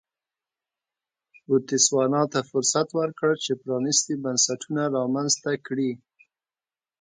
[1.45, 5.91] بوتسوانا ته فرصت ورکړ چې پرانیستي بنسټونه رامنځته کړي.